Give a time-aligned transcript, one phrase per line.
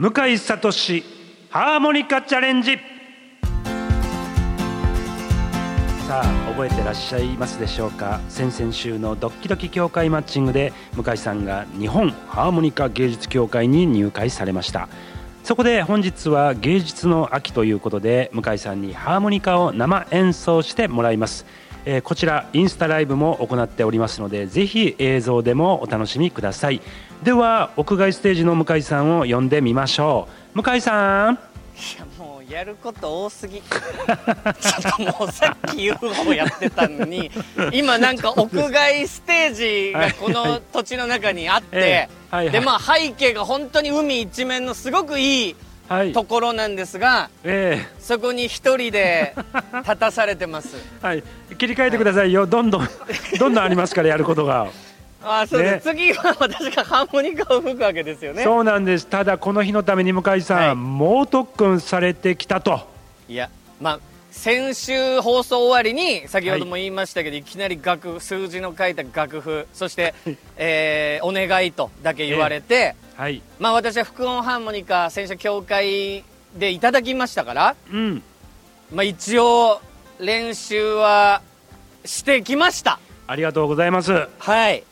[0.00, 0.70] 向井聡
[1.50, 2.76] ハーモニカチャレンジ。
[6.06, 8.20] さあ覚えてらっしゃいますでしょうか？
[8.28, 14.88] 先々週のドッキドキ協会マッチングで向井さんが日本ハーモニカ芸術協会に入会されました。
[15.42, 21.44] そこで本日は芸術の秋ということで向井さんにハーモニカを生演奏してもらいます。
[21.90, 26.82] えーこちらインスタライブも行っておりますのでぜひ映像でもお楽しみください。
[27.22, 30.62] では屋外ステージの向井さんを呼んでみましょう。
[30.62, 31.34] 向井さん。
[31.34, 31.38] い
[31.98, 33.62] やもうやること多すぎ。
[33.62, 37.30] ちょっともうさっき UFO やってたのに
[37.72, 42.10] 今なんか屋外ステージがこの土地の中にあって、
[42.52, 45.56] でまあ背景が本当に海一面のすごくいい
[46.12, 49.34] ところなんですがえそこに一人で
[49.80, 50.76] 立たされてます。
[51.02, 51.22] ーはい。
[51.56, 52.46] 切り替えてくださいよ。
[52.46, 52.88] どんどん
[53.38, 54.68] どんどんありますからやることが、
[55.22, 55.94] あそうです、ね。
[55.94, 58.44] 次は私がハーモニカを吹くわけですよね。
[58.44, 59.06] そうなんです。
[59.06, 60.74] ただこの日のために向井さん、はい。
[60.74, 62.80] 猛特訓されてきたと。
[63.28, 63.50] いや
[63.80, 64.00] まあ
[64.30, 70.14] 先週放送終わりに先ほども言いましたけど、い、きなり楽譜数字の書いた楽譜そして、
[70.56, 73.42] えーお願いとだけ言われて、はい。
[73.58, 76.22] まあ私は副音ハーモニカ選手協会
[76.56, 78.22] でいただきましたから、うん。
[78.94, 79.80] まあ、一応
[80.20, 81.42] 練習は
[82.04, 83.00] してきました。
[83.26, 84.28] ありがとうございます。
[84.38, 84.84] はい。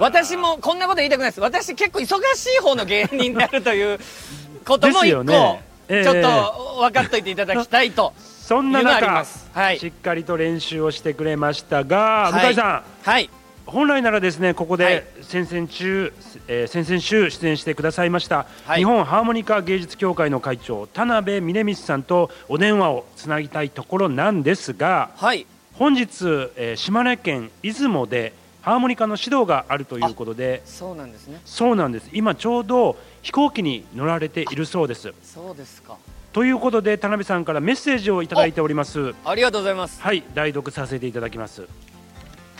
[0.00, 1.40] 私もこんなこと言いたくないです。
[1.40, 4.00] 私結構忙しい方の芸人になるという
[4.66, 5.62] ことも一個、よね。
[5.88, 6.04] ええ。
[6.04, 9.78] ちょっと分かっといていただきたいとそんな中、はい。
[9.78, 12.46] しっかりと練習をしてくれましたが、はい。
[12.46, 13.08] 向井さん。
[13.08, 13.30] はい。
[13.66, 14.78] 本来ならですねここはい。
[14.78, 16.12] で先々週、
[16.48, 18.78] えー先々週出演してくださいました、はい。
[18.78, 25.46] 日本ハーモニカ芸術協会の会長田辺峰光さんとお電話をつなぎたいところなんですがはい。
[25.74, 26.24] 本日、
[26.56, 31.40] えー島根県出雲でハーモニカの指導があるということでそうなんですね。
[31.44, 32.10] そうなんです。
[32.12, 35.14] 今ちょうど飛行機に乗られているそうです。
[35.22, 35.96] そうですか。
[36.32, 39.14] ということで田辺さんからメッセージをいただいております。
[39.24, 40.00] ありがとうございます。
[40.02, 41.66] はい代読させていただきます。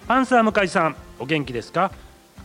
[0.09, 1.93] パンサー向井さんお元気ですか？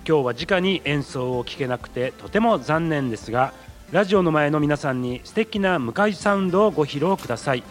[0.07, 3.53] 今日は直に演奏を聴けなくてとても残念ですが
[3.91, 7.63] ラジオの前の皆さんに素敵な向井サウンドをご披露ください。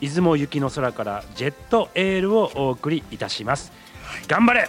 [0.00, 3.70] 出雲行きの空からジェットエールをお送りいたします。
[4.26, 4.68] 頑張れ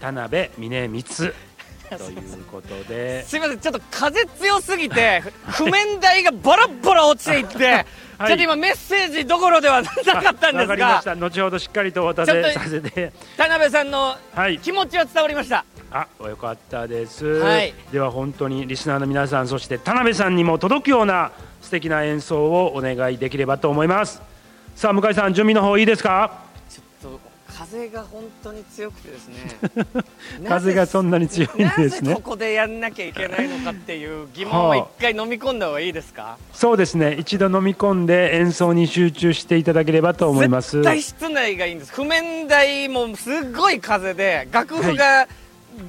[0.00, 1.32] 田辺峰光。
[1.88, 3.24] ということで。
[3.24, 7.84] すいませんちょっと風強すぎて譜面台がバラッバラ落ちていって、
[8.18, 8.28] はい。
[8.28, 11.14] ちょっと今メッセージどころではなかったんですわかりまがした。
[11.14, 13.12] 後ほどしっかりとお渡せさせて。
[13.36, 14.58] 田辺さんのはい。
[14.58, 15.64] 気持ちは伝わりました
[15.96, 17.72] あ、よかったです、はい。
[17.92, 24.20] では本当にリスナーの皆さんそして田辺さんにも届くような素敵な演奏をお願いできればと思います。
[24.74, 26.44] さあ向井さん準備の方いいですか？
[26.68, 27.20] ちょっと
[27.56, 29.36] 風が本当に強くてですね。
[30.46, 32.10] 風がそんなに強いんですね。
[32.10, 36.36] なぜここでやんなきゃいけないのかっていう疑問を一回飲み込んだ方がいいですか？
[36.52, 37.16] そうですね。
[37.18, 40.76] 一度飲み込んで演奏に集中していただければと思います。
[40.76, 41.92] 絶対室内がいいんです。
[41.94, 45.26] 譜面台もすっごい風で楽譜が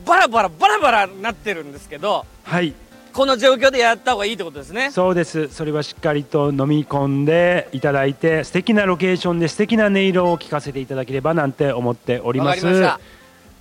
[0.06, 2.74] バラバラバラバラなってるんですけどはい。
[3.14, 4.92] この状況でやった方がいいってことですね。
[4.92, 5.48] そうです。
[5.48, 12.84] それはしっかりと飲み込んでいただいて素敵なロケーションで素敵な音色を聞かせていただければなんて思っております。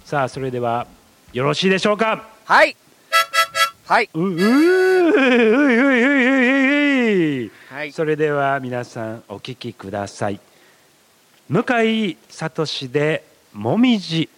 [0.05, 0.87] さあそれでは
[1.33, 2.29] よろしいでしょうか。
[2.45, 2.77] はい。
[3.87, 4.43] はい、ううーう
[5.63, 10.41] いううはい、それでは皆さんお聞きください。
[11.49, 14.29] 向井聡でもみじ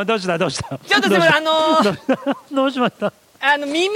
[0.00, 0.78] あどうしたどうした？
[0.78, 3.12] ちょっとすいませんあのーどうしました？
[3.46, 3.90] あの、耳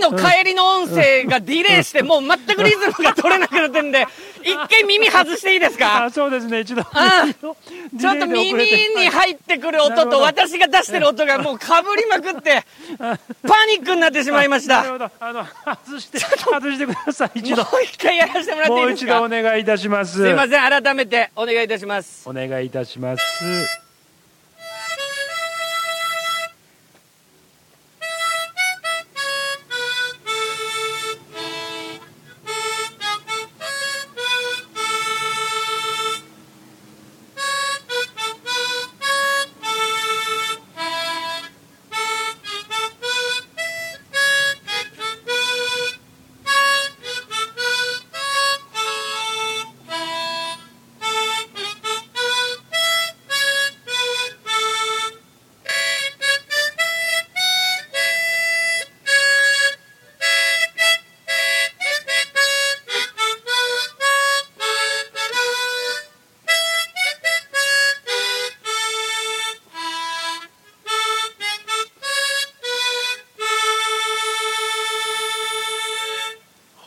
[0.00, 4.06] の帰りの音声がディレイして、もう全くリズムが取れなくなってるんで、
[4.44, 6.04] 一回耳外していいですか？
[6.04, 6.84] あそうですね一度。
[6.84, 12.62] ちょっと耳に入ってくる音と私が出してる音がもうかぶりまくって、
[12.98, 13.16] パ
[13.76, 14.84] ニックになってしまいました。
[14.84, 15.26] もうなるほど。
[15.26, 15.44] あの
[15.84, 17.66] 外して外してください一度。
[17.82, 19.16] 一回やらせてもらっていもいうですか？
[19.16, 20.22] 一度お願いいたします。
[20.22, 22.28] すいません、改めてお願いいたします。
[22.28, 23.22] お願いいたします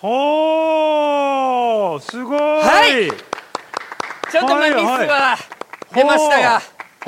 [0.06, 3.10] ほーすごいはい
[4.32, 5.36] ちょっとまあはいミスは
[5.96, 6.62] 出ましたが、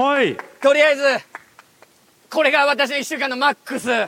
[0.03, 1.03] はいとりあえず、
[2.31, 3.89] これが私の1週間のマックス。
[3.91, 4.07] は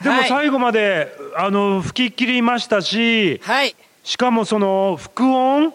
[0.00, 3.76] あでもはい最後まで、あの吹き切りましたしはい。
[4.02, 5.74] しかもその副音？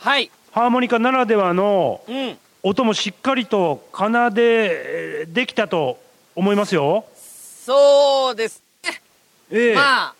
[0.00, 0.32] はい。
[0.50, 2.36] ハーモニカならではのうん。
[2.64, 6.00] 音もしっかりと奏でえーできたと
[6.34, 7.04] 思いますよ。
[7.14, 9.00] そうですね。
[9.52, 10.14] ええまあ、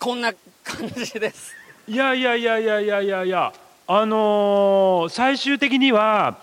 [0.00, 0.32] こんな
[0.64, 1.54] 感じです。
[1.86, 3.52] いやいやいやいやいやいやいや
[3.86, 6.38] あのー最終的には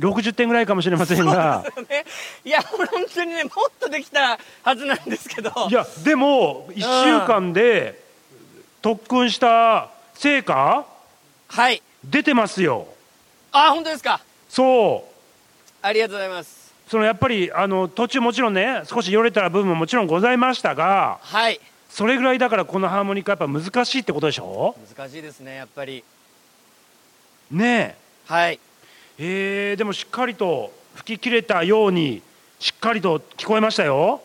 [0.00, 2.04] 60点ぐらいかもしれませんがね、
[2.44, 5.50] いや、本当にね、もっとできたはずなんですけど。
[5.70, 8.02] いやでも1週間で
[8.82, 10.86] 特訓した成果
[11.48, 11.82] はい。
[12.04, 12.86] 出てますよ。
[13.52, 14.20] あ、本当ですか。
[14.48, 15.16] そう
[15.82, 16.74] ありがとうございます。
[16.88, 21.60] そのやっぱりあの途中もちろんね少しよれた部分ももちろんございましたがはい。
[21.96, 24.76] それぐらいだからこのハーモニカやっぱ難しいってことでしょ？
[24.94, 26.04] 難しいですね、やっぱり。
[27.50, 27.96] ね
[28.26, 28.60] はい。
[29.18, 32.20] ええーでもしっかりと吹き切れたように
[32.60, 34.20] しっかりと聞こえましたよ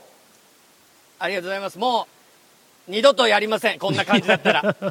[1.17, 1.79] ありがとうございます。
[1.79, 2.07] も
[2.89, 3.79] う、二度とやりません。
[3.79, 4.75] こんな感じだったら。
[4.75, 4.89] こ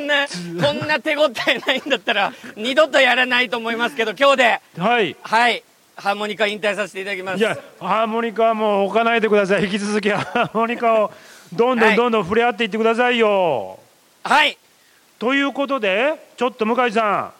[0.00, 5.62] んな、こんな手応えないんだったら、二度とやらないと思いますけど、今日で、はいはい、
[6.00, 7.38] ハーモニカ引退させていただきます。
[7.38, 11.12] いやハーモニカはもう置かないでください引き続きハーモニカを
[11.52, 13.78] どんどはいんどんどん触れ合っていってくださいよ、
[14.22, 14.56] はい。
[15.18, 17.32] ということでちょっと向井さん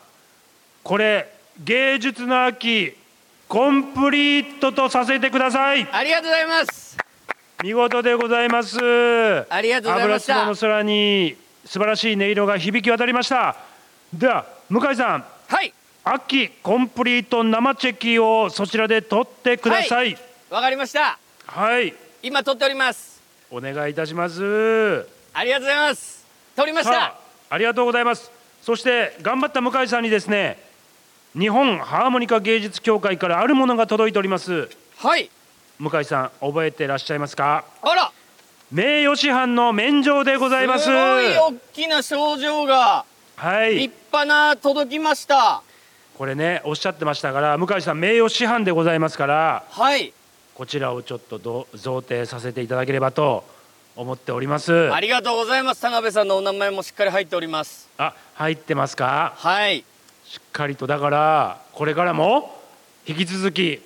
[0.83, 1.33] これ
[1.63, 2.95] 芸術の秋
[3.47, 6.97] コンプリートとさせてくださいありがとうございます。
[7.63, 8.79] 見事でございます
[9.49, 13.57] ありがとうございましたの空に素晴らしい音色が響き渡りました
[14.13, 15.73] では向井さんはい。
[16.11, 20.17] 秋コンプリート生チェキをそちらで取ってください
[20.49, 21.19] わかりました。
[21.47, 23.21] はい、今撮っております。
[23.51, 26.27] お願いいたしますありがとうございます。
[26.57, 26.93] 撮りました。
[26.93, 27.19] さ
[27.51, 28.31] あありがとうございます
[28.63, 30.63] そして頑張った向井さんにですね
[31.39, 35.31] 日本ハーモニカ芸術協会からあるものが届いておりますはい。
[35.79, 37.65] 向井さん覚えてらっしゃいますか？
[37.83, 38.13] あら。
[38.73, 43.05] 名誉師範の免状でございますすごい大きな症状が
[43.37, 45.63] はい立派な届きました。
[46.19, 50.13] これねおっしゃってましたから向井さん名誉師範でございますからはい。
[50.55, 53.45] こちらをちょっとど贈呈させていただければと
[53.95, 55.81] 思っておりますありがとうございます。
[55.81, 57.89] 田辺さんのお名前もしっかり入っております。
[57.99, 59.35] あ入ってますか？
[59.37, 59.85] はい。
[60.25, 62.61] しっかりとだからこれからも
[63.07, 63.81] 引き続き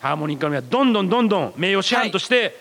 [0.00, 2.54] ハーモニカにはどんどんどんどん名誉師範として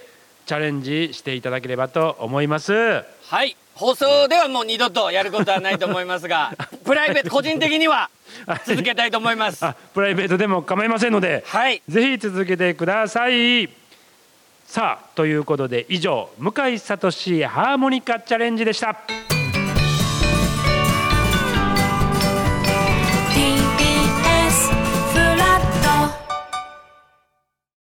[0.45, 3.57] チャレンジしていただければと思います、はい。
[3.73, 6.53] 放送ではもう二度とやることはないと思いますが、
[6.85, 8.09] プライベート、個人的には
[8.65, 9.65] 続けたいと思います。
[9.65, 11.81] あプライベートでも構いませんのではい。
[11.87, 13.69] ぜひ続けてください
[14.65, 17.11] さあということで以上向井聡
[17.47, 18.95] ハーモニカチャレンジでした
[23.33, 24.71] TBS
[25.11, 26.15] フラット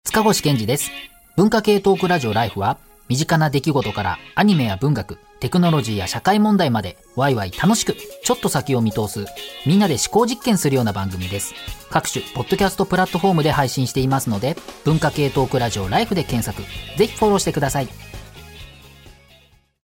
[0.05, 0.91] 塚越健二です。
[1.37, 2.79] 文化系トークラジオライフは、
[3.09, 9.25] 身近な出来事からアニメや文学、テクノロジーや社会問題まで、ワイワイ楽しく、ちょっと先を見通す、
[9.67, 11.55] みんなで思考実験するような番組です。
[11.91, 16.63] 各種、ポッドキャストプラットフォームで配信していますので、文化系トークラジオライフで検索、
[16.97, 18.08] ぜひフォローしてください。